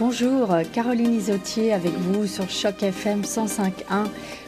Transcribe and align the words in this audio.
Bonjour, 0.00 0.56
Caroline 0.72 1.12
Isotier 1.12 1.74
avec 1.74 1.92
vous 1.92 2.26
sur 2.26 2.48
Choc 2.48 2.82
FM 2.82 3.20
105.1 3.20 4.06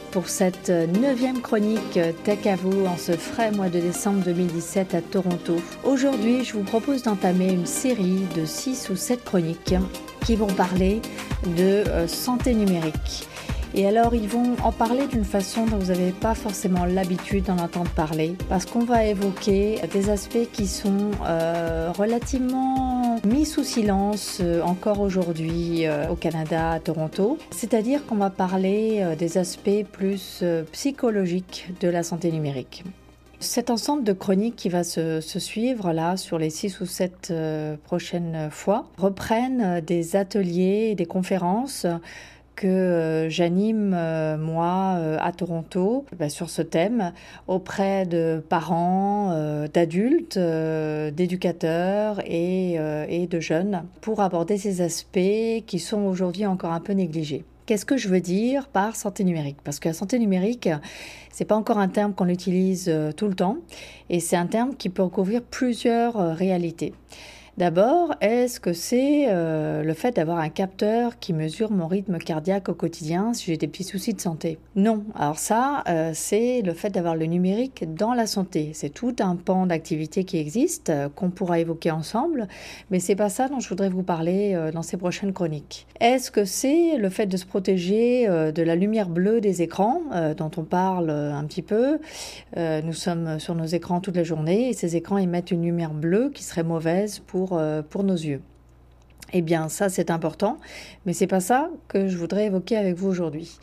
pour 0.09 0.27
cette 0.27 0.69
neuvième 0.69 1.41
chronique 1.41 1.99
Tech 2.23 2.47
à 2.47 2.55
vous 2.55 2.87
en 2.87 2.97
ce 2.97 3.11
frais 3.11 3.51
mois 3.51 3.69
de 3.69 3.79
décembre 3.79 4.23
2017 4.25 4.95
à 4.95 5.01
Toronto. 5.01 5.57
Aujourd'hui, 5.83 6.43
je 6.43 6.53
vous 6.53 6.63
propose 6.63 7.03
d'entamer 7.03 7.53
une 7.53 7.67
série 7.67 8.21
de 8.35 8.45
6 8.45 8.89
ou 8.89 8.95
7 8.95 9.23
chroniques 9.23 9.75
qui 10.25 10.35
vont 10.35 10.47
parler 10.47 11.03
de 11.55 11.87
euh, 11.87 12.07
santé 12.07 12.55
numérique. 12.55 13.27
Et 13.75 13.87
alors, 13.87 14.13
ils 14.13 14.27
vont 14.27 14.55
en 14.63 14.71
parler 14.71 15.07
d'une 15.07 15.23
façon 15.23 15.65
dont 15.65 15.77
vous 15.77 15.87
n'avez 15.87 16.11
pas 16.11 16.35
forcément 16.35 16.85
l'habitude 16.85 17.45
d'en 17.45 17.57
entendre 17.57 17.89
parler, 17.89 18.35
parce 18.47 18.67
qu'on 18.67 18.85
va 18.85 19.05
évoquer 19.05 19.79
des 19.91 20.11
aspects 20.11 20.47
qui 20.51 20.67
sont 20.67 21.09
euh, 21.25 21.91
relativement 21.97 23.19
mis 23.25 23.45
sous 23.45 23.63
silence 23.63 24.37
euh, 24.41 24.61
encore 24.61 24.99
aujourd'hui 24.99 25.87
euh, 25.87 26.07
au 26.09 26.15
Canada, 26.15 26.73
à 26.73 26.79
Toronto. 26.79 27.39
C'est-à-dire 27.49 28.05
qu'on 28.05 28.17
va 28.17 28.29
parler 28.29 29.15
des 29.17 29.39
aspects 29.39 29.83
plus 29.91 30.43
psychologiques 30.71 31.69
de 31.79 31.87
la 31.87 32.03
santé 32.03 32.31
numérique. 32.31 32.83
Cet 33.39 33.71
ensemble 33.71 34.03
de 34.03 34.13
chroniques 34.13 34.55
qui 34.55 34.69
va 34.69 34.83
se, 34.83 35.19
suivre 35.19 35.91
là 35.93 36.15
sur 36.15 36.37
les 36.37 36.51
six 36.51 36.79
ou 36.79 36.85
sept 36.85 37.33
prochaines 37.83 38.49
fois 38.51 38.85
reprennent 38.97 39.81
des 39.81 40.15
ateliers 40.15 40.89
et 40.91 40.95
des 40.95 41.05
conférences 41.05 41.87
que 42.55 42.67
euh, 42.67 43.29
j'anime 43.29 43.89
moi 44.37 44.95
euh, 44.97 45.17
à 45.19 45.31
Toronto 45.31 46.05
bah, 46.17 46.29
sur 46.29 46.49
ce 46.49 46.61
thème 46.61 47.13
auprès 47.47 48.05
de 48.05 48.43
parents, 48.47 49.31
euh, 49.31 49.67
d'adultes, 49.67 50.37
d'éducateurs 50.37 52.21
et, 52.25 52.73
et 53.09 53.27
de 53.27 53.39
jeunes 53.39 53.83
pour 54.01 54.21
aborder 54.21 54.57
ces 54.57 54.81
aspects 54.81 55.63
qui 55.65 55.79
sont 55.79 56.01
aujourd'hui 56.01 56.45
encore 56.45 56.71
un 56.71 56.79
peu 56.79 56.93
négligés. 56.93 57.43
Qu'est-ce 57.65 57.85
que 57.85 57.95
je 57.95 58.09
veux 58.09 58.19
dire 58.19 58.67
par 58.67 58.95
santé 58.95 59.23
numérique? 59.23 59.57
Parce 59.63 59.79
que 59.79 59.87
la 59.87 59.93
santé 59.93 60.19
numérique, 60.19 60.69
c'est 61.31 61.45
pas 61.45 61.55
encore 61.55 61.77
un 61.77 61.87
terme 61.87 62.13
qu'on 62.13 62.27
utilise 62.27 62.93
tout 63.15 63.27
le 63.27 63.35
temps 63.35 63.57
et 64.09 64.19
c'est 64.19 64.35
un 64.35 64.47
terme 64.47 64.75
qui 64.75 64.89
peut 64.89 65.03
recouvrir 65.03 65.41
plusieurs 65.41 66.35
réalités. 66.35 66.93
D'abord, 67.55 68.15
est-ce 68.19 68.59
que 68.59 68.73
c'est 68.73 69.27
euh, 69.29 69.83
le 69.83 69.93
fait 69.93 70.15
d'avoir 70.15 70.39
un 70.39 70.49
capteur 70.49 71.19
qui 71.19 71.33
mesure 71.33 71.69
mon 71.69 71.85
rythme 71.85 72.17
cardiaque 72.17 72.67
au 72.67 72.73
quotidien 72.73 73.35
si 73.35 73.45
j'ai 73.45 73.57
des 73.57 73.67
petits 73.67 73.83
soucis 73.83 74.15
de 74.15 74.21
santé? 74.21 74.57
Non. 74.75 75.03
Alors 75.13 75.37
ça, 75.37 75.83
euh, 75.87 76.13
c'est 76.15 76.63
le 76.63 76.73
fait 76.73 76.89
d'avoir 76.89 77.15
le 77.15 77.27
numérique 77.27 77.85
dans 77.93 78.15
la 78.15 78.25
santé. 78.25 78.71
C'est 78.73 78.89
tout 78.89 79.15
un 79.19 79.35
pan 79.35 79.67
d'activité 79.67 80.23
qui 80.23 80.39
existe, 80.39 80.89
euh, 80.89 81.09
qu'on 81.15 81.29
pourra 81.29 81.59
évoquer 81.59 81.91
ensemble, 81.91 82.47
mais 82.89 82.99
c'est 82.99 83.15
pas 83.15 83.29
ça 83.29 83.47
dont 83.49 83.59
je 83.59 83.69
voudrais 83.69 83.89
vous 83.89 84.01
parler 84.01 84.59
dans 84.73 84.81
ces 84.81 84.97
prochaines 84.97 85.31
chroniques. 85.31 85.85
Est-ce 85.99 86.31
que 86.31 86.45
c'est 86.45 86.97
le 86.97 87.09
fait 87.09 87.27
de 87.27 87.37
se 87.37 87.45
protéger 87.45 88.27
de 88.27 88.63
la 88.63 88.75
lumière 88.75 89.09
bleue 89.09 89.41
des 89.41 89.61
écrans, 89.61 90.01
dont 90.37 90.51
on 90.57 90.63
parle 90.63 91.09
un 91.09 91.43
petit 91.45 91.61
peu? 91.61 91.99
Nous 92.57 92.93
sommes 92.93 93.39
sur 93.39 93.55
nos 93.55 93.65
écrans 93.65 93.99
toute 93.99 94.15
la 94.15 94.23
journée 94.23 94.69
et 94.69 94.73
ces 94.73 94.95
écrans 94.95 95.17
émettent 95.17 95.51
une 95.51 95.63
lumière 95.63 95.93
bleue 95.93 96.31
qui 96.33 96.43
serait 96.43 96.63
mauvaise 96.63 97.19
pour 97.19 97.42
euh, 97.51 97.81
pour, 97.81 98.03
nos 98.03 98.15
yeux. 98.15 98.41
Eh 99.33 99.41
bien, 99.41 99.69
ça, 99.69 99.89
c'est 99.89 100.11
important, 100.11 100.59
mais 101.05 101.13
c'est 101.13 101.27
pas 101.27 101.39
ça 101.39 101.69
que 101.87 102.07
je 102.07 102.17
voudrais 102.17 102.45
évoquer 102.45 102.77
avec 102.77 102.95
vous 102.95 103.07
aujourd'hui. 103.07 103.57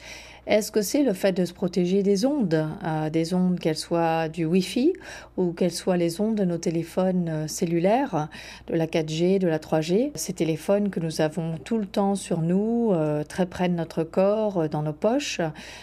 Est-ce 0.47 0.73
que 0.73 0.83
c'est 0.83 1.03
le 1.03 1.13
fait 1.13 1.33
de 1.33 1.45
se 1.45 1.53
protéger 1.53 2.03
des 2.03 2.25
ondes, 2.25 2.67
euh, 2.85 3.11
des 3.11 3.35
ondes 3.35 3.61
qu'elles 3.61 3.77
soient 3.77 4.29
du 4.29 4.47
Wi-Fi 4.47 4.95
ou 5.37 5.53
qu'elles 5.53 5.71
soient 5.71 5.99
les 5.99 6.21
ondes 6.21 6.35
de 6.35 6.45
nos 6.45 6.57
téléphones 6.57 7.29
euh, 7.29 7.47
cellulaires, 7.47 8.29
de 8.67 8.75
la 8.75 8.87
4G, 8.87 9.39
de 9.39 9.47
la 9.47 9.59
3G, 9.59 10.11
ces 10.15 10.33
téléphones 10.33 10.91
que 10.91 10.99
nous 10.99 11.21
avons 11.21 11.57
tout 11.59 11.79
le 11.79 11.87
temps 11.87 12.17
sur 12.17 12.41
nous, 12.41 12.93
très 13.29 13.47
près 13.47 13.69
de 13.69 13.75
notre 13.75 14.03
corps, 14.03 14.69
dans 14.69 14.83
nos 14.83 14.93
poches, 14.93 15.41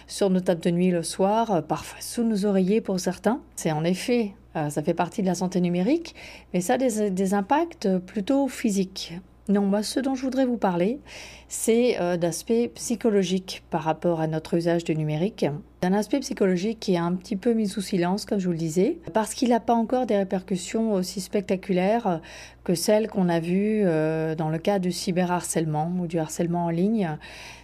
sur 0.08 0.30
nos 0.30 0.40
tables 0.40 0.62
de 0.62 0.72
nuit 0.72 0.92
le 0.92 1.04
soir, 1.04 1.64
parfois 1.64 2.02
sous 2.02 2.24
nos 2.24 2.46
oreillers 2.46 2.82
pour 2.82 3.00
certains. 3.00 3.40
C'est 3.56 3.72
en 3.72 3.84
effet 3.84 4.34
ça 4.70 4.84
fait 4.84 4.94
partie 4.94 5.22
de 5.22 5.28
la 5.28 5.36
santé 5.36 5.62
numérique, 5.62 6.16
mais 6.54 6.62
ça 6.62 6.74
a 6.74 6.78
des, 6.78 7.34
impacts 7.34 7.98
plutôt 8.00 8.48
physiques. 8.48 9.14
Non, 9.50 9.62
moi, 9.62 9.82
ce 9.82 10.00
dont 10.00 10.16
je 10.16 10.24
voudrais 10.24 10.46
vous 10.46 10.58
parler, 10.58 11.00
c'est 11.48 12.00
euh, 12.00 12.18
d'aspect 12.18 12.70
psychologique 12.76 13.64
par 13.70 13.84
rapport 13.84 14.20
à 14.20 14.28
notre 14.28 14.56
usage 14.56 14.84
du 14.84 14.96
numérique. 14.96 15.46
Un 15.82 15.94
aspect 15.94 16.20
psychologique 16.20 16.80
qui 16.80 16.96
est 16.96 16.98
un 16.98 17.14
petit 17.14 17.36
peu 17.36 17.54
mis 17.54 17.68
sous 17.68 17.82
silence, 17.82 18.26
comme 18.26 18.40
je 18.40 18.48
vous 18.48 18.52
le 18.52 18.58
disais, 18.58 18.98
parce 19.14 19.34
qu'il 19.34 19.50
n'a 19.50 19.60
pas 19.60 19.76
encore 19.76 20.06
des 20.06 20.18
répercussions 20.18 20.94
aussi 20.94 21.22
spectaculaires 21.22 22.20
que 22.64 22.76
celles 22.76 23.08
qu'on 23.08 23.30
a 23.30 23.40
vues 23.40 23.84
euh, 23.86 24.36
dans 24.36 24.50
le 24.50 24.58
cas 24.58 24.80
du 24.80 24.92
cyberharcèlement 24.92 25.94
ou 26.00 26.08
du 26.08 26.20
harcèlement 26.20 26.66
en 26.66 26.70
ligne, 26.70 27.18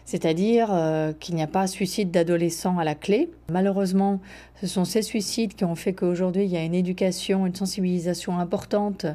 c'est-à-dire 0.05 0.69
euh, 0.71 1.11
qu'il 1.11 1.35
n'y 1.35 1.44
a 1.44 1.47
pas 1.47 1.67
suicide 1.67 2.11
d'adolescents 2.11 2.77
à 2.77 2.83
la 2.83 2.95
clé. 2.95 3.29
Malheureusement, 3.51 4.21
ce 4.61 4.67
sont 4.67 4.85
ces 4.85 5.01
suicides 5.01 5.55
qui 5.55 5.65
ont 5.65 5.75
fait 5.75 5.94
qu'aujourd'hui, 5.94 6.45
il 6.45 6.51
y 6.51 6.57
a 6.57 6.63
une 6.63 6.75
éducation, 6.75 7.45
une 7.45 7.55
sensibilisation 7.55 8.39
importante 8.39 9.07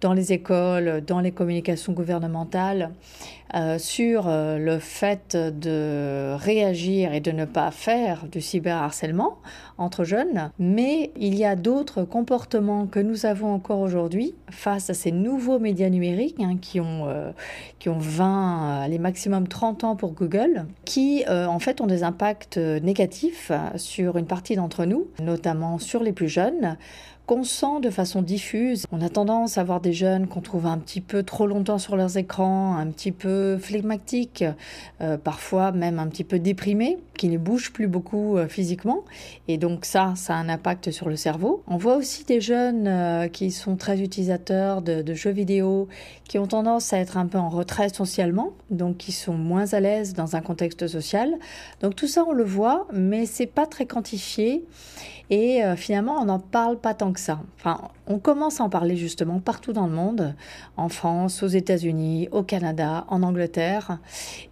dans 0.00 0.12
les 0.12 0.32
écoles, 0.32 1.02
dans 1.06 1.20
les 1.20 1.32
communications 1.32 1.94
gouvernementales, 1.94 2.92
euh, 3.54 3.78
sur 4.04 4.28
euh, 4.28 4.58
le 4.58 4.78
fait 4.80 5.34
de 5.34 6.34
réagir 6.34 7.14
et 7.14 7.20
de 7.20 7.30
ne 7.30 7.46
pas 7.46 7.70
faire 7.70 8.26
du 8.30 8.42
cyberharcèlement 8.42 9.38
entre 9.78 10.04
jeunes. 10.04 10.50
Mais 10.58 11.10
il 11.16 11.34
y 11.34 11.44
a 11.44 11.56
d'autres 11.56 12.04
comportements 12.04 12.86
que 12.86 13.00
nous 13.00 13.24
avons 13.24 13.54
encore 13.54 13.80
aujourd'hui 13.80 14.34
face 14.50 14.90
à 14.90 14.94
ces 14.94 15.10
nouveaux 15.10 15.58
médias 15.58 15.88
numériques 15.88 16.40
hein, 16.40 16.58
qui, 16.60 16.80
ont, 16.80 17.08
euh, 17.08 17.30
qui 17.78 17.88
ont 17.88 17.98
20, 17.98 18.88
les 18.88 18.98
maximum 18.98 19.48
30 19.48 19.84
ans 19.84 19.96
pour 19.96 20.12
Google, 20.12 20.66
qui 20.84 21.24
en 21.28 21.58
fait 21.58 21.80
ont 21.80 21.86
des 21.86 22.02
impacts 22.02 22.58
négatifs 22.58 23.50
sur 23.76 24.18
une 24.18 24.26
partie 24.26 24.54
d'entre 24.54 24.84
nous, 24.84 25.06
notamment 25.20 25.78
sur 25.78 26.02
les 26.02 26.12
plus 26.12 26.28
jeunes 26.28 26.76
qu'on 27.26 27.42
sent 27.42 27.80
de 27.82 27.90
façon 27.90 28.20
diffuse. 28.20 28.84
On 28.92 29.00
a 29.00 29.08
tendance 29.08 29.56
à 29.56 29.64
voir 29.64 29.80
des 29.80 29.92
jeunes 29.92 30.26
qu'on 30.26 30.42
trouve 30.42 30.66
un 30.66 30.78
petit 30.78 31.00
peu 31.00 31.22
trop 31.22 31.46
longtemps 31.46 31.78
sur 31.78 31.96
leurs 31.96 32.18
écrans, 32.18 32.76
un 32.76 32.86
petit 32.88 33.12
peu 33.12 33.56
flegmatiques, 33.56 34.44
euh, 35.00 35.16
parfois 35.16 35.72
même 35.72 35.98
un 35.98 36.06
petit 36.08 36.24
peu 36.24 36.38
déprimés, 36.38 36.98
qui 37.16 37.28
ne 37.28 37.38
bougent 37.38 37.72
plus 37.72 37.86
beaucoup 37.86 38.36
euh, 38.36 38.46
physiquement. 38.46 39.04
Et 39.48 39.56
donc 39.56 39.86
ça, 39.86 40.12
ça 40.16 40.34
a 40.34 40.36
un 40.36 40.50
impact 40.50 40.90
sur 40.90 41.08
le 41.08 41.16
cerveau. 41.16 41.62
On 41.66 41.78
voit 41.78 41.96
aussi 41.96 42.24
des 42.24 42.42
jeunes 42.42 42.86
euh, 42.86 43.28
qui 43.28 43.50
sont 43.50 43.76
très 43.76 44.02
utilisateurs 44.02 44.82
de, 44.82 45.00
de, 45.00 45.14
jeux 45.14 45.30
vidéo, 45.30 45.88
qui 46.28 46.38
ont 46.38 46.46
tendance 46.46 46.92
à 46.92 46.98
être 46.98 47.16
un 47.16 47.26
peu 47.26 47.38
en 47.38 47.48
retrait 47.48 47.88
socialement, 47.88 48.52
donc 48.70 48.98
qui 48.98 49.12
sont 49.12 49.34
moins 49.34 49.72
à 49.72 49.80
l'aise 49.80 50.12
dans 50.12 50.36
un 50.36 50.42
contexte 50.42 50.86
social. 50.88 51.32
Donc 51.80 51.96
tout 51.96 52.08
ça, 52.08 52.24
on 52.28 52.32
le 52.32 52.44
voit, 52.44 52.86
mais 52.92 53.24
c'est 53.24 53.46
pas 53.46 53.66
très 53.66 53.86
quantifié. 53.86 54.62
Et 55.34 55.64
euh, 55.64 55.74
finalement, 55.74 56.20
on 56.20 56.26
n'en 56.26 56.38
parle 56.38 56.78
pas 56.78 56.94
tant 56.94 57.12
que 57.12 57.18
ça. 57.18 57.40
Enfin, 57.58 57.90
on 58.06 58.20
commence 58.20 58.60
à 58.60 58.62
en 58.62 58.68
parler 58.68 58.96
justement 58.96 59.40
partout 59.40 59.72
dans 59.72 59.88
le 59.88 59.92
monde, 59.92 60.36
en 60.76 60.88
France, 60.88 61.42
aux 61.42 61.48
États-Unis, 61.48 62.28
au 62.30 62.44
Canada, 62.44 63.04
en 63.08 63.24
Angleterre. 63.24 63.98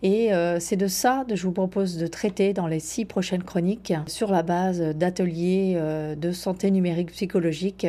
Et 0.03 0.35
euh, 0.35 0.59
c'est 0.59 0.75
de 0.75 0.89
ça 0.89 1.25
que 1.29 1.37
je 1.37 1.45
vous 1.45 1.53
propose 1.53 1.99
de 1.99 2.09
traiter 2.09 2.53
dans 2.53 2.67
les 2.67 2.81
six 2.81 3.05
prochaines 3.05 3.45
chroniques 3.45 3.93
sur 4.09 4.33
la 4.33 4.43
base 4.43 4.81
d'ateliers 4.81 5.75
euh, 5.77 6.17
de 6.17 6.33
santé 6.33 6.73
numérique 6.73 7.13
psychologique 7.13 7.87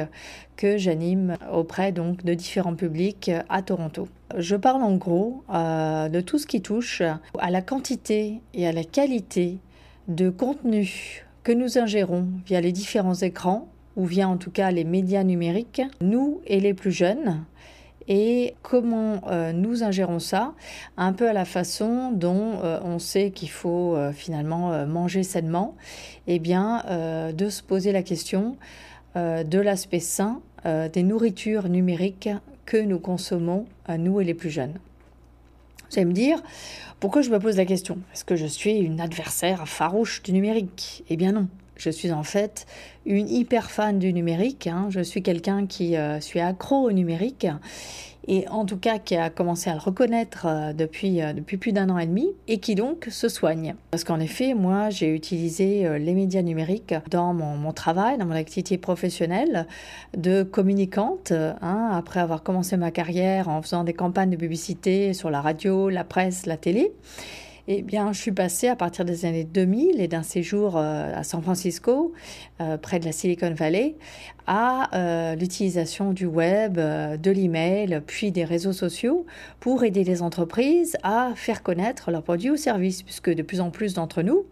que 0.55 0.77
j'anime 0.77 1.35
auprès 1.51 1.91
donc 1.91 2.23
de 2.23 2.35
différents 2.35 2.75
publics 2.75 3.31
à 3.49 3.63
Toronto. 3.63 4.07
Je 4.37 4.55
parle 4.55 4.83
en 4.83 4.97
gros 4.97 5.43
de 5.49 6.21
tout 6.21 6.37
ce 6.37 6.45
qui 6.45 6.61
touche 6.61 7.01
à 7.39 7.49
la 7.49 7.63
quantité 7.63 8.39
et 8.53 8.67
à 8.67 8.71
la 8.71 8.83
qualité 8.83 9.57
de 10.07 10.29
contenu 10.29 11.25
que 11.43 11.51
nous 11.51 11.77
ingérons 11.77 12.27
via 12.45 12.61
les 12.61 12.71
différents 12.71 13.15
écrans 13.15 13.67
ou 13.95 14.05
via 14.05 14.27
en 14.27 14.37
tout 14.37 14.51
cas 14.51 14.71
les 14.71 14.83
médias 14.83 15.23
numériques, 15.23 15.81
nous 16.01 16.41
et 16.47 16.59
les 16.59 16.73
plus 16.73 16.91
jeunes, 16.91 17.45
et 18.07 18.55
comment 18.61 19.21
euh, 19.28 19.53
nous 19.53 19.84
ingérons 19.84 20.19
ça, 20.19 20.53
un 20.97 21.13
peu 21.13 21.29
à 21.29 21.34
la 21.34 21.45
façon 21.45 22.11
dont 22.11 22.59
euh, 22.63 22.79
on 22.84 22.99
sait 22.99 23.31
qu'il 23.31 23.49
faut 23.49 23.95
euh, 23.95 24.11
finalement 24.11 24.85
manger 24.87 25.23
sainement, 25.23 25.75
et 26.28 26.35
eh 26.35 26.40
bien 26.40 26.84
de 27.34 27.49
se 27.49 27.61
poser 27.61 27.91
la 27.91 28.01
question 28.01 28.57
de 29.16 29.59
l'aspect 29.59 29.99
sain 29.99 30.41
des 30.66 31.03
nourritures 31.03 31.67
numériques 31.67 32.29
que 32.66 32.78
nous 32.78 32.99
consommons, 32.99 33.66
nous 33.89 34.22
et 34.22 34.23
les 34.23 34.34
plus 34.34 34.49
jeunes. 34.49 34.79
Vous 35.95 36.07
me 36.07 36.13
dire, 36.13 36.41
pourquoi 36.99 37.22
je 37.22 37.29
me 37.29 37.37
pose 37.37 37.57
la 37.57 37.66
question? 37.66 37.99
Est-ce 38.13 38.25
que 38.25 38.35
je 38.35 38.47
suis 38.47 38.78
une 38.78 38.99
adversaire 38.99 39.67
farouche 39.67 40.23
du 40.23 40.34
numérique 40.34 41.03
Eh 41.09 41.17
bien 41.17 41.31
non. 41.31 41.47
Je 41.75 41.90
suis 41.90 42.11
en 42.11 42.23
fait 42.23 42.66
une 43.05 43.28
hyper 43.28 43.69
fan 43.69 43.99
du 43.99 44.13
numérique. 44.13 44.67
Hein. 44.67 44.87
Je 44.90 45.01
suis 45.01 45.22
quelqu'un 45.22 45.66
qui 45.66 45.97
euh, 45.97 46.19
suis 46.19 46.40
accro 46.40 46.78
au 46.78 46.91
numérique 46.91 47.47
et 48.28 48.47
en 48.47 48.66
tout 48.66 48.78
cas 48.78 48.99
qui 48.99 49.16
a 49.16 49.29
commencé 49.29 49.70
à 49.70 49.73
le 49.73 49.79
reconnaître 49.79 50.46
euh, 50.47 50.73
depuis, 50.73 51.22
euh, 51.22 51.34
depuis 51.34 51.58
plus 51.58 51.73
d'un 51.73 51.90
an 51.90 51.97
et 51.97 52.05
demi, 52.05 52.28
et 52.47 52.59
qui 52.59 52.75
donc 52.75 53.08
se 53.09 53.28
soigne. 53.28 53.75
Parce 53.91 54.03
qu'en 54.03 54.20
effet, 54.20 54.53
moi, 54.53 54.90
j'ai 54.90 55.14
utilisé 55.14 55.85
euh, 55.85 55.97
les 55.97 56.14
médias 56.14 56.41
numériques 56.41 56.96
dans 57.09 57.34
mon, 57.34 57.58
mon, 57.58 57.73
travail, 57.73 58.17
dans 58.17 58.25
mon 58.25 58.35
activité 58.35 58.78
professionnelle 58.78 59.67
de 60.16 60.43
communicante, 60.43 61.31
hein, 61.31 61.90
après 61.93 62.20
avoir 62.20 62.43
commencé 62.43 62.78
ma 62.78 62.91
carrière 62.91 63.49
en 63.49 63.61
faisant 63.61 63.84
des 63.84 63.93
campagnes 63.93 64.29
de 64.29 64.37
publicité 64.37 65.14
sur 65.14 65.29
la 65.29 65.41
radio, 65.41 65.90
la 65.90 66.03
presse, 66.03 66.46
la 66.46 66.58
télé. 66.58 66.91
Eh 67.67 67.81
bien, 67.81 68.11
je 68.11 68.20
suis 68.20 68.34
passée 68.34 68.67
à 68.67 68.75
partir 68.75 69.05
des 69.05 69.25
années 69.25 69.46
2000 69.46 70.02
et 70.02 70.09
d'un 70.09 70.23
séjour 70.23 70.75
à 70.75 71.23
San 71.23 71.41
Francisco, 71.41 72.11
près 72.81 72.99
de 72.99 73.05
la 73.05 73.14
Silicon 73.14 73.53
Valley, 73.53 73.96
à 74.47 74.90
euh, 74.95 75.35
l'utilisation 75.35 76.11
du 76.11 76.25
web, 76.25 76.78
euh, 76.78 77.17
de 77.17 77.31
l'email, 77.31 78.01
puis 78.05 78.31
des 78.31 78.43
réseaux 78.43 78.73
sociaux 78.73 79.25
pour 79.59 79.84
aider 79.84 80.03
les 80.03 80.22
entreprises 80.22 80.97
à 81.03 81.31
faire 81.35 81.63
connaître 81.63 82.11
leurs 82.11 82.23
produits 82.23 82.49
ou 82.49 82.57
services, 82.57 83.03
puisque 83.03 83.29
de 83.29 83.41
plus 83.41 83.61
en 83.61 83.69
plus 83.69 83.93
d'entre 83.93 84.22
nous 84.22 84.45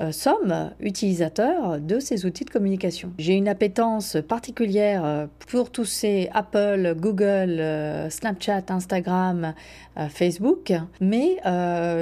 euh, 0.00 0.12
sommes 0.12 0.70
utilisateurs 0.80 1.80
de 1.80 1.98
ces 1.98 2.24
outils 2.24 2.44
de 2.44 2.50
communication. 2.50 3.12
J'ai 3.18 3.34
une 3.34 3.48
appétence 3.48 4.16
particulière 4.28 5.28
pour 5.48 5.70
tous 5.70 5.84
ces 5.84 6.30
Apple, 6.32 6.94
Google, 6.96 7.62
Snapchat, 8.10 8.64
Instagram, 8.68 9.54
Facebook, 10.08 10.72
mais 11.00 11.36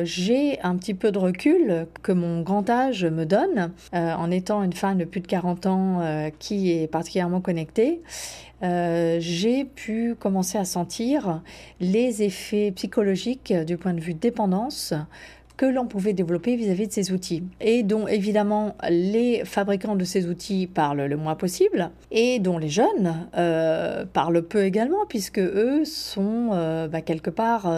j'ai 0.04 0.60
un 0.62 0.76
petit 0.76 0.94
peu 0.94 1.10
de 1.10 1.18
recul 1.18 1.86
que 2.02 2.12
mon 2.12 2.42
grand 2.42 2.68
âge 2.70 3.04
me 3.04 3.24
donne 3.24 3.72
en 3.92 4.30
étant 4.30 4.62
une 4.62 4.72
femme 4.72 4.98
de 4.98 5.04
plus 5.04 5.20
de 5.20 5.26
40 5.26 5.66
ans 5.66 6.30
qui 6.38 6.72
est 6.72 6.86
particulièrement 6.86 7.29
connecté, 7.38 8.02
euh, 8.62 9.18
j'ai 9.20 9.64
pu 9.64 10.16
commencer 10.18 10.58
à 10.58 10.64
sentir 10.64 11.42
les 11.80 12.22
effets 12.22 12.72
psychologiques 12.72 13.52
du 13.52 13.76
point 13.76 13.94
de 13.94 14.00
vue 14.00 14.14
dépendance 14.14 14.92
que 15.56 15.66
l'on 15.66 15.86
pouvait 15.86 16.14
développer 16.14 16.56
vis-à-vis 16.56 16.88
de 16.88 16.92
ces 16.92 17.12
outils. 17.12 17.44
Et 17.60 17.84
dont 17.84 18.08
évidemment 18.08 18.74
les 18.88 19.44
fabricants 19.44 19.94
de 19.94 20.04
ces 20.04 20.26
outils 20.26 20.66
parlent 20.66 21.04
le 21.04 21.16
moins 21.16 21.36
possible, 21.36 21.90
et 22.10 22.40
dont 22.40 22.58
les 22.58 22.70
jeunes 22.70 23.28
euh, 23.36 24.04
parlent 24.10 24.42
peu 24.42 24.64
également, 24.64 25.06
puisque 25.08 25.38
eux 25.38 25.84
sont 25.84 26.50
euh, 26.52 26.88
bah, 26.88 27.02
quelque 27.02 27.30
part 27.30 27.70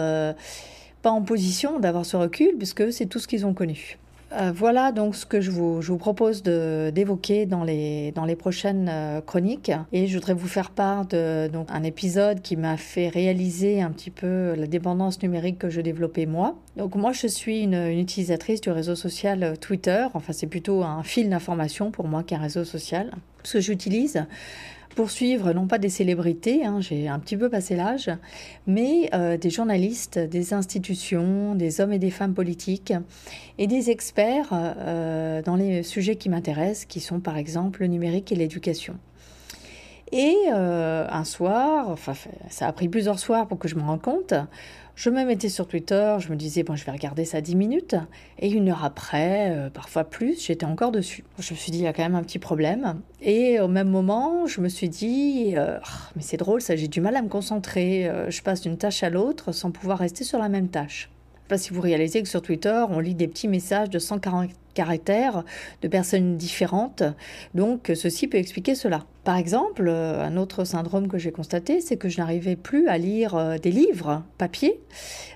pas 1.03 1.11
en 1.11 1.21
position 1.21 1.79
d'avoir 1.79 2.05
ce 2.05 2.15
recul, 2.15 2.55
puisque 2.57 2.91
c'est 2.91 3.05
tout 3.05 3.19
ce 3.19 3.27
qu'ils 3.27 3.45
ont 3.45 3.53
connu. 3.53 3.99
Euh, 4.35 4.51
voilà 4.53 4.91
donc 4.91 5.15
ce 5.15 5.25
que 5.25 5.41
je 5.41 5.51
vous, 5.51 5.97
propose 5.97 6.41
d'évoquer 6.43 7.45
dans 7.45 7.63
les, 7.63 8.11
dans 8.13 8.25
les 8.25 8.35
prochaines 8.35 8.89
euh, 8.89 9.21
chroniques. 9.21 9.71
Et 9.91 10.07
je 10.07 10.15
voudrais 10.15 10.33
vous 10.33 10.47
faire 10.47 10.71
part 10.71 11.05
d'un 11.05 11.65
un 11.69 11.83
épisode 11.83 12.41
qui 12.41 12.55
m'a 12.57 12.77
fait 12.77 13.09
réaliser 13.09 13.81
un 13.81 13.91
petit 13.91 14.09
peu 14.09 14.53
la 14.55 14.67
dépendance 14.67 15.21
numérique 15.21 15.59
que 15.59 15.69
je 15.69 15.81
développais 15.81 16.25
moi. 16.25 16.55
Donc 16.77 16.95
moi, 16.95 17.11
je 17.11 17.27
suis 17.27 17.61
une, 17.61 17.75
une 17.75 17.99
utilisatrice 17.99 18.61
du 18.61 18.71
réseau 18.71 18.95
social 18.95 19.57
Twitter. 19.59 20.07
Enfin, 20.13 20.33
c'est 20.33 20.47
plutôt 20.47 20.83
un 20.83 21.03
fil 21.03 21.29
d'information 21.29 21.91
pour 21.91 22.07
moi 22.07 22.23
qu'un 22.23 22.39
réseau 22.39 22.63
social. 22.63 23.11
Ce 23.43 23.53
que 23.53 23.59
j'utilise 23.59 24.25
poursuivre 24.93 25.53
non 25.53 25.67
pas 25.67 25.77
des 25.77 25.89
célébrités, 25.89 26.65
hein, 26.65 26.79
j'ai 26.81 27.07
un 27.07 27.19
petit 27.19 27.37
peu 27.37 27.49
passé 27.49 27.75
l'âge, 27.75 28.09
mais 28.67 29.09
euh, 29.13 29.37
des 29.37 29.49
journalistes, 29.49 30.19
des 30.19 30.53
institutions, 30.53 31.55
des 31.55 31.81
hommes 31.81 31.93
et 31.93 31.99
des 31.99 32.11
femmes 32.11 32.33
politiques 32.33 32.93
et 33.57 33.67
des 33.67 33.89
experts 33.89 34.49
euh, 34.53 35.41
dans 35.41 35.55
les 35.55 35.83
sujets 35.83 36.15
qui 36.15 36.29
m'intéressent, 36.29 36.85
qui 36.85 36.99
sont 36.99 37.19
par 37.19 37.37
exemple 37.37 37.81
le 37.81 37.87
numérique 37.87 38.31
et 38.31 38.35
l'éducation. 38.35 38.95
Et 40.15 40.37
euh, 40.51 41.07
un 41.09 41.23
soir, 41.23 41.89
enfin 41.89 42.13
ça 42.47 42.67
a 42.67 42.71
pris 42.71 42.87
plusieurs 42.87 43.17
soirs 43.17 43.47
pour 43.47 43.57
que 43.57 43.67
je 43.67 43.73
me 43.73 43.81
rende 43.81 44.03
compte, 44.03 44.35
je 44.93 45.09
me 45.09 45.25
mettais 45.25 45.49
sur 45.49 45.67
Twitter, 45.67 46.17
je 46.19 46.29
me 46.29 46.35
disais, 46.35 46.61
bon, 46.61 46.75
je 46.75 46.85
vais 46.85 46.91
regarder 46.91 47.25
ça 47.25 47.41
10 47.41 47.55
minutes. 47.55 47.95
Et 48.37 48.51
une 48.51 48.69
heure 48.69 48.85
après, 48.85 49.49
euh, 49.49 49.71
parfois 49.71 50.03
plus, 50.03 50.45
j'étais 50.45 50.67
encore 50.67 50.91
dessus. 50.91 51.23
Je 51.39 51.55
me 51.55 51.57
suis 51.57 51.71
dit, 51.71 51.79
il 51.79 51.83
y 51.85 51.87
a 51.87 51.93
quand 51.93 52.03
même 52.03 52.13
un 52.13 52.21
petit 52.21 52.37
problème. 52.37 53.01
Et 53.23 53.59
au 53.59 53.67
même 53.67 53.89
moment, 53.89 54.45
je 54.45 54.61
me 54.61 54.69
suis 54.69 54.87
dit, 54.87 55.55
euh, 55.57 55.79
oh, 55.83 56.11
mais 56.15 56.21
c'est 56.21 56.37
drôle, 56.37 56.61
ça, 56.61 56.75
j'ai 56.75 56.87
du 56.87 57.01
mal 57.01 57.15
à 57.15 57.23
me 57.23 57.27
concentrer. 57.29 58.07
Je 58.29 58.41
passe 58.43 58.61
d'une 58.61 58.77
tâche 58.77 59.01
à 59.01 59.09
l'autre 59.09 59.51
sans 59.51 59.71
pouvoir 59.71 59.97
rester 59.97 60.23
sur 60.23 60.37
la 60.37 60.47
même 60.47 60.67
tâche. 60.67 61.09
Je 61.09 61.39
sais 61.39 61.47
pas 61.47 61.57
si 61.57 61.73
vous 61.73 61.81
réalisez 61.81 62.21
que 62.21 62.29
sur 62.29 62.43
Twitter, 62.43 62.85
on 62.87 62.99
lit 62.99 63.15
des 63.15 63.27
petits 63.27 63.47
messages 63.47 63.89
de 63.89 63.97
140 63.97 64.51
caractères 64.75 65.43
de 65.81 65.87
personnes 65.87 66.37
différentes. 66.37 67.01
Donc 67.55 67.91
ceci 67.95 68.27
peut 68.27 68.37
expliquer 68.37 68.75
cela. 68.75 69.07
Par 69.23 69.37
exemple, 69.37 69.87
euh, 69.87 70.21
un 70.21 70.35
autre 70.35 70.65
syndrome 70.65 71.07
que 71.07 71.17
j'ai 71.17 71.31
constaté, 71.31 71.79
c'est 71.79 71.95
que 71.95 72.09
je 72.09 72.17
n'arrivais 72.17 72.57
plus 72.57 72.89
à 72.89 72.97
lire 72.97 73.35
euh, 73.35 73.57
des 73.57 73.71
livres 73.71 74.21
papier, 74.37 74.81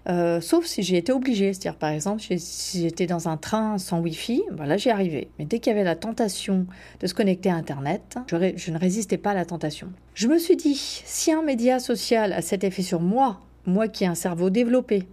euh, 0.10 0.42
sauf 0.42 0.66
si 0.66 0.84
j'ai 0.84 0.98
été 0.98 1.14
obligée. 1.14 1.54
C'est-à-dire, 1.54 1.80
par 1.80 1.92
exemple, 1.92 2.22
si 2.22 2.82
j'étais 2.82 3.08
dans 3.08 3.30
un 3.30 3.38
train 3.38 3.78
sans 3.78 4.02
Wi-Fi, 4.02 4.44
voilà, 4.52 4.76
j'y 4.76 4.90
arrivais. 4.90 5.30
Mais 5.40 5.46
dès 5.46 5.60
qu'il 5.60 5.72
y 5.72 5.76
avait 5.76 5.86
la 5.86 5.96
tentation 5.96 6.66
de 7.00 7.08
se 7.08 7.14
connecter 7.14 7.50
à 7.50 7.56
Internet, 7.56 8.18
je 8.28 8.72
ne 8.72 8.78
résistais 8.78 9.18
pas 9.18 9.32
à 9.32 9.36
la 9.36 9.46
tentation. 9.46 9.88
Je 10.16 10.28
me 10.28 10.38
suis 10.38 10.58
dit, 10.58 10.76
si 10.76 11.32
un 11.32 11.42
média 11.42 11.80
social 11.80 12.34
a 12.34 12.42
cet 12.42 12.66
effet 12.66 12.82
sur 12.82 13.00
moi, 13.00 13.40
moi 13.66 13.88
qui 13.88 14.04
ai 14.04 14.08
un 14.08 14.16
cerveau 14.16 14.50
développé, 14.50 15.08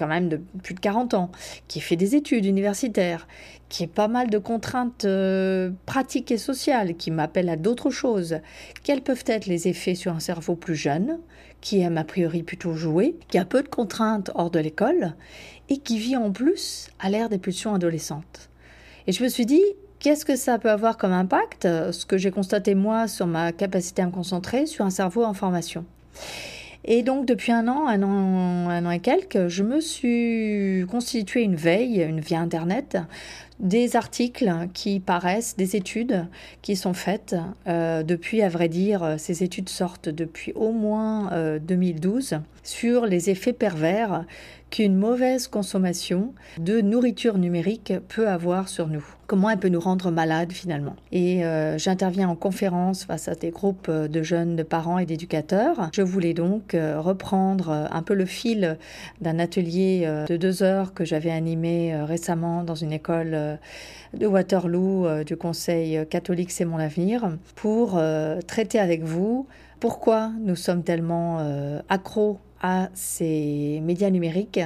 quand 0.00 0.06
même 0.06 0.30
de 0.30 0.40
plus 0.62 0.72
de 0.72 0.80
40 0.80 1.12
ans, 1.12 1.30
qui 1.68 1.80
fait 1.80 1.96
des 1.96 2.16
études 2.16 2.46
universitaires, 2.46 3.28
qui 3.68 3.84
a 3.84 3.86
pas 3.86 4.08
mal 4.08 4.30
de 4.30 4.38
contraintes 4.38 5.04
euh, 5.04 5.70
pratiques 5.84 6.30
et 6.30 6.38
sociales, 6.38 6.96
qui 6.96 7.10
m'appelle 7.10 7.50
à 7.50 7.56
d'autres 7.56 7.90
choses. 7.90 8.38
Quels 8.82 9.02
peuvent 9.02 9.24
être 9.26 9.44
les 9.44 9.68
effets 9.68 9.94
sur 9.94 10.14
un 10.14 10.20
cerveau 10.20 10.56
plus 10.56 10.74
jeune, 10.74 11.18
qui 11.60 11.80
aime 11.80 11.98
a 11.98 12.04
priori 12.04 12.42
plutôt 12.42 12.72
jouer, 12.72 13.14
qui 13.28 13.36
a 13.36 13.44
peu 13.44 13.62
de 13.62 13.68
contraintes 13.68 14.30
hors 14.34 14.50
de 14.50 14.58
l'école, 14.58 15.12
et 15.68 15.76
qui 15.76 15.98
vit 15.98 16.16
en 16.16 16.32
plus 16.32 16.88
à 16.98 17.10
l'ère 17.10 17.28
des 17.28 17.38
pulsions 17.38 17.74
adolescentes? 17.74 18.48
Et 19.06 19.12
je 19.12 19.22
me 19.22 19.28
suis 19.28 19.46
dit, 19.46 19.62
Qu'est-ce 19.98 20.24
que 20.24 20.34
ça 20.34 20.58
peut 20.58 20.70
avoir 20.70 20.96
comme 20.96 21.12
impact, 21.12 21.64
ce 21.64 22.06
que 22.06 22.16
j'ai 22.16 22.30
constaté 22.30 22.74
moi 22.74 23.06
sur 23.06 23.26
ma 23.26 23.52
capacité 23.52 24.00
à 24.00 24.06
me 24.06 24.10
concentrer, 24.10 24.64
sur 24.64 24.86
un 24.86 24.90
cerveau 24.90 25.24
en 25.24 25.34
formation 25.34 25.84
et 26.84 27.02
donc, 27.02 27.26
depuis 27.26 27.52
un 27.52 27.68
an, 27.68 27.86
un 27.86 28.02
an, 28.02 28.68
un 28.70 28.86
an 28.86 28.90
et 28.90 29.00
quelques, 29.00 29.48
je 29.48 29.62
me 29.62 29.80
suis 29.80 30.86
constitué 30.90 31.42
une 31.42 31.56
veille, 31.56 32.00
une 32.02 32.20
via 32.20 32.40
Internet, 32.40 32.96
des 33.60 33.94
articles 33.94 34.50
qui 34.72 35.00
paraissent, 35.00 35.56
des 35.56 35.76
études 35.76 36.26
qui 36.62 36.76
sont 36.76 36.94
faites 36.94 37.36
euh, 37.68 38.02
depuis, 38.02 38.42
à 38.42 38.48
vrai 38.48 38.68
dire, 38.68 39.16
ces 39.18 39.42
études 39.42 39.68
sortent 39.68 40.08
depuis 40.08 40.52
au 40.54 40.72
moins 40.72 41.30
2012 41.60 42.32
euh, 42.32 42.36
sur 42.62 43.06
les 43.06 43.30
effets 43.30 43.52
pervers 43.52 44.24
qu'une 44.70 44.94
mauvaise 44.94 45.48
consommation 45.48 46.32
de 46.58 46.80
nourriture 46.80 47.38
numérique 47.38 47.92
peut 48.08 48.28
avoir 48.28 48.68
sur 48.68 48.86
nous. 48.86 49.04
Comment 49.26 49.50
elle 49.50 49.58
peut 49.58 49.68
nous 49.68 49.80
rendre 49.80 50.12
malades 50.12 50.52
finalement? 50.52 50.94
Et 51.10 51.44
euh, 51.44 51.76
j'interviens 51.76 52.28
en 52.28 52.36
conférence 52.36 53.04
face 53.04 53.26
à 53.26 53.34
des 53.34 53.50
groupes 53.50 53.90
de 53.90 54.22
jeunes, 54.22 54.54
de 54.54 54.62
parents 54.62 54.98
et 54.98 55.06
d'éducateurs. 55.06 55.90
Je 55.92 56.02
voulais 56.02 56.34
donc 56.34 56.76
reprendre 56.76 57.88
un 57.90 58.02
peu 58.02 58.14
le 58.14 58.26
fil 58.26 58.78
d'un 59.20 59.40
atelier 59.40 60.06
de 60.28 60.36
deux 60.36 60.62
heures 60.62 60.94
que 60.94 61.04
j'avais 61.04 61.30
animé 61.30 61.94
récemment 62.04 62.62
dans 62.62 62.76
une 62.76 62.92
école 62.92 63.49
de 64.14 64.26
Waterloo 64.26 65.24
du 65.24 65.36
Conseil 65.36 66.06
catholique 66.08 66.50
C'est 66.50 66.64
mon 66.64 66.78
avenir 66.78 67.36
pour 67.54 68.00
traiter 68.46 68.78
avec 68.78 69.02
vous 69.02 69.46
pourquoi 69.78 70.30
nous 70.40 70.56
sommes 70.56 70.82
tellement 70.82 71.38
accros 71.88 72.38
à 72.62 72.88
ces 72.94 73.80
médias 73.82 74.10
numériques 74.10 74.60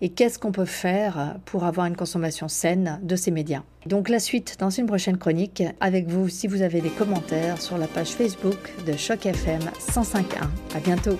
et 0.00 0.08
qu'est-ce 0.08 0.38
qu'on 0.38 0.52
peut 0.52 0.64
faire 0.64 1.36
pour 1.44 1.64
avoir 1.64 1.86
une 1.86 1.96
consommation 1.96 2.48
saine 2.48 2.98
de 3.02 3.16
ces 3.16 3.30
médias. 3.30 3.62
Donc 3.86 4.08
la 4.08 4.18
suite 4.18 4.56
dans 4.58 4.70
une 4.70 4.86
prochaine 4.86 5.18
chronique 5.18 5.62
avec 5.80 6.08
vous 6.08 6.28
si 6.28 6.46
vous 6.46 6.62
avez 6.62 6.80
des 6.80 6.90
commentaires 6.90 7.60
sur 7.60 7.78
la 7.78 7.86
page 7.86 8.10
Facebook 8.10 8.72
de 8.86 8.96
Choc 8.96 9.26
FM 9.26 9.60
105.1. 9.78 10.76
À 10.76 10.80
bientôt. 10.80 11.18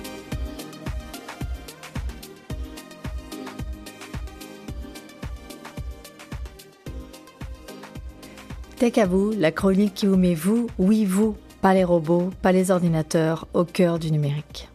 Tech 8.77 8.99
à 8.99 9.07
vous, 9.07 9.31
la 9.31 9.53
chronique 9.53 9.95
qui 9.95 10.07
vous 10.07 10.17
met 10.17 10.35
vous, 10.35 10.67
oui 10.79 11.05
vous, 11.05 11.37
pas 11.63 11.75
les 11.75 11.85
robots, 11.85 12.31
pas 12.43 12.51
les 12.51 12.73
ordinateurs, 12.73 13.47
au 13.55 13.65
cœur 13.65 14.01
du 14.01 14.11
numérique. 14.11 14.69